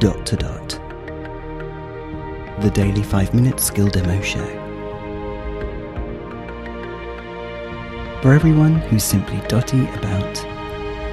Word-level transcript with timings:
Dot 0.00 0.24
to 0.24 0.36
Dot. 0.36 0.68
The 2.62 2.70
daily 2.72 3.02
5 3.02 3.34
minute 3.34 3.60
skill 3.60 3.86
demo 3.86 4.18
show. 4.22 4.46
For 8.22 8.32
everyone 8.32 8.76
who's 8.76 9.04
simply 9.04 9.46
dotty 9.46 9.82
about 9.90 10.42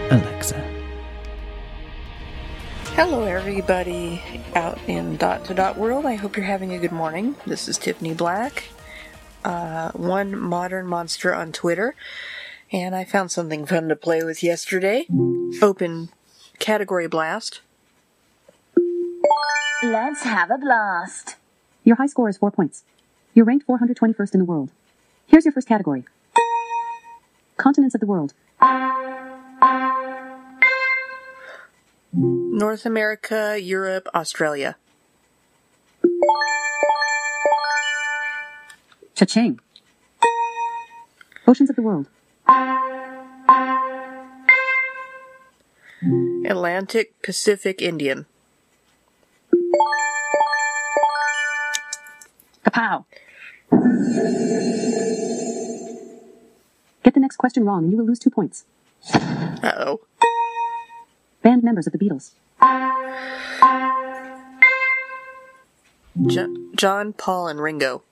Alexa. 0.10 0.64
Hello, 2.96 3.24
everybody 3.24 4.24
out 4.56 4.80
in 4.88 5.18
dot 5.18 5.44
to 5.46 5.54
dot 5.54 5.78
world. 5.78 6.06
I 6.06 6.16
hope 6.16 6.38
you're 6.38 6.46
having 6.46 6.72
a 6.72 6.80
good 6.80 6.94
morning. 6.94 7.36
This 7.46 7.68
is 7.68 7.78
Tiffany 7.78 8.14
Black, 8.14 8.70
uh, 9.44 9.92
one 9.92 10.34
modern 10.40 10.88
monster 10.88 11.36
on 11.36 11.52
Twitter, 11.52 11.94
and 12.72 12.96
I 12.96 13.04
found 13.04 13.32
something 13.32 13.66
fun 13.66 13.90
to 13.90 13.98
play 13.98 14.24
with 14.24 14.42
yesterday. 14.42 15.06
Open 15.62 16.08
category 16.60 17.08
blast. 17.08 17.60
Let's 19.84 20.24
have 20.24 20.50
a 20.50 20.58
blast. 20.58 21.36
Your 21.84 21.98
high 21.98 22.08
score 22.08 22.30
is 22.30 22.38
four 22.38 22.50
points. 22.50 22.84
You're 23.36 23.46
ranked 23.46 23.68
421st 23.68 24.34
in 24.34 24.40
the 24.40 24.46
world. 24.46 24.72
Here's 25.28 25.46
your 25.46 25.52
first 25.52 25.68
category 25.68 26.04
Continents 27.58 27.94
of 27.94 28.02
the 28.02 28.08
world. 28.08 28.34
North 32.12 32.88
America, 32.88 33.60
Europe, 33.62 34.08
Australia. 34.16 34.78
Cha-ching. 39.14 39.60
Oceans 41.48 41.70
of 41.70 41.76
the 41.76 41.84
world. 41.84 42.08
Atlantic, 46.50 47.22
Pacific, 47.22 47.80
Indian. 47.80 48.26
Kapow. 52.68 53.06
Get 57.04 57.14
the 57.14 57.20
next 57.20 57.38
question 57.38 57.64
wrong 57.66 57.84
and 57.84 57.92
you 57.92 57.98
will 57.98 58.06
lose 58.06 58.20
two 58.20 58.30
points. 58.30 58.66
Uh 59.14 59.72
oh. 59.78 60.02
Band 61.42 61.64
members 61.64 61.88
of 61.88 61.94
the 61.94 62.00
Beatles. 62.00 62.32
Jo- 66.28 66.56
John, 66.76 67.14
Paul, 67.14 67.48
and 67.48 67.60
Ringo. 67.62 68.04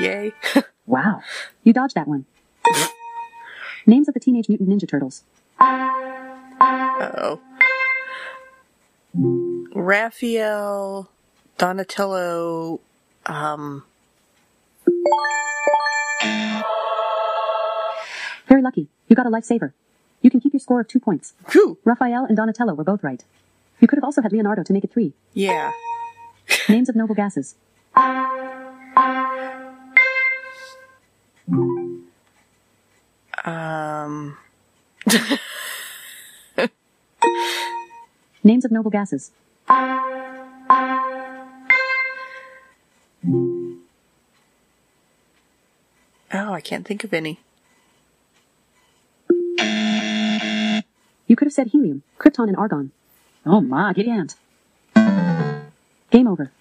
Yay. 0.00 0.32
Wow. 0.88 1.20
You 1.64 1.72
dodged 1.72 1.96
that 1.96 2.06
one. 2.06 2.26
Names 3.86 4.06
of 4.06 4.14
the 4.14 4.20
Teenage 4.20 4.48
Mutant 4.48 4.68
Ninja 4.70 4.88
Turtles. 4.88 5.24
Uh 5.58 7.10
oh. 7.18 7.40
Raphael, 9.76 11.10
Donatello, 11.58 12.80
um, 13.26 13.84
Very 18.48 18.62
lucky. 18.62 18.88
You 19.08 19.16
got 19.16 19.26
a 19.26 19.30
lifesaver. 19.30 19.72
You 20.22 20.30
can 20.30 20.40
keep 20.40 20.54
your 20.54 20.60
score 20.60 20.80
of 20.80 20.88
two 20.88 20.98
points. 20.98 21.34
whew, 21.52 21.76
Raphael 21.84 22.24
and 22.24 22.34
Donatello 22.36 22.72
were 22.74 22.84
both 22.84 23.04
right. 23.04 23.22
You 23.80 23.86
could 23.88 23.96
have 23.98 24.04
also 24.04 24.22
had 24.22 24.32
Leonardo 24.32 24.62
to 24.62 24.72
make 24.72 24.84
it 24.84 24.92
three. 24.92 25.12
yeah. 25.34 25.72
Names 26.70 26.88
of 26.88 26.96
noble 26.96 27.14
gases. 27.14 27.56
Um, 33.44 34.38
Names 38.44 38.64
of 38.64 38.70
noble 38.70 38.90
gases. 38.90 39.32
Oh, 46.32 46.52
I 46.52 46.60
can't 46.60 46.86
think 46.86 47.04
of 47.04 47.12
any. 47.12 47.40
You 51.26 51.34
could 51.34 51.46
have 51.46 51.52
said 51.52 51.68
helium, 51.68 52.02
krypton, 52.18 52.48
and 52.48 52.56
argon. 52.56 52.92
Oh 53.44 53.60
my, 53.60 53.92
get 53.92 54.06
ant. 54.06 54.36
Game 56.10 56.28
over. 56.28 56.52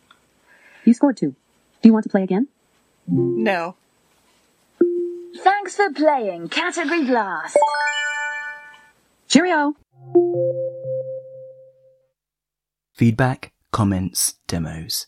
You 0.84 0.94
scored 0.94 1.18
two. 1.18 1.36
Do 1.81 1.90
you 1.90 1.94
want 1.94 2.04
to 2.04 2.09
play 2.09 2.24
again? 2.24 2.48
No. 3.08 3.75
Thanks 5.38 5.75
for 5.75 5.92
playing 5.92 6.50
Category 6.50 7.06
Blast. 7.06 7.58
Cheerio! 9.28 9.75
Feedback, 12.94 13.52
comments, 13.72 14.36
demos. 14.48 15.08